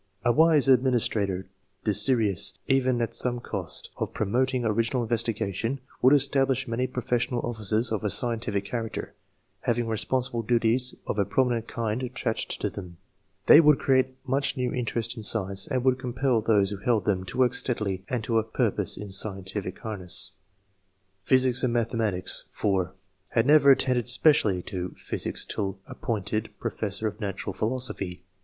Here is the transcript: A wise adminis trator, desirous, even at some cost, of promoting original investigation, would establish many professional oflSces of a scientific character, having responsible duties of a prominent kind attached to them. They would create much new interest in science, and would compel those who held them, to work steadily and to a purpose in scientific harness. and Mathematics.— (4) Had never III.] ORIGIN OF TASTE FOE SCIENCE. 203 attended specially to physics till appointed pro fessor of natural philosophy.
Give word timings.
A 0.25 0.31
wise 0.31 0.67
adminis 0.67 1.07
trator, 1.07 1.45
desirous, 1.83 2.57
even 2.65 3.03
at 3.03 3.13
some 3.13 3.39
cost, 3.39 3.91
of 3.97 4.15
promoting 4.15 4.65
original 4.65 5.03
investigation, 5.03 5.79
would 6.01 6.11
establish 6.13 6.67
many 6.67 6.87
professional 6.87 7.43
oflSces 7.43 7.91
of 7.91 8.03
a 8.03 8.09
scientific 8.09 8.65
character, 8.65 9.13
having 9.59 9.87
responsible 9.87 10.41
duties 10.41 10.95
of 11.05 11.19
a 11.19 11.23
prominent 11.23 11.67
kind 11.67 12.01
attached 12.01 12.59
to 12.61 12.67
them. 12.71 12.97
They 13.45 13.61
would 13.61 13.77
create 13.77 14.15
much 14.25 14.57
new 14.57 14.73
interest 14.73 15.15
in 15.15 15.21
science, 15.21 15.67
and 15.67 15.83
would 15.83 15.99
compel 15.99 16.41
those 16.41 16.71
who 16.71 16.77
held 16.77 17.05
them, 17.05 17.23
to 17.25 17.37
work 17.37 17.53
steadily 17.53 18.03
and 18.09 18.23
to 18.23 18.39
a 18.39 18.43
purpose 18.43 18.97
in 18.97 19.11
scientific 19.11 19.77
harness. 19.77 20.31
and 21.29 21.63
Mathematics.— 21.73 22.45
(4) 22.49 22.95
Had 23.29 23.45
never 23.45 23.65
III.] 23.69 23.73
ORIGIN 23.73 23.97
OF 23.99 24.05
TASTE 24.05 24.23
FOE 24.23 24.31
SCIENCE. 24.31 24.41
203 24.41 24.61
attended 24.63 24.63
specially 24.63 24.63
to 24.63 24.95
physics 24.99 25.45
till 25.45 25.79
appointed 25.85 26.49
pro 26.59 26.71
fessor 26.71 27.07
of 27.07 27.21
natural 27.21 27.53
philosophy. 27.53 28.23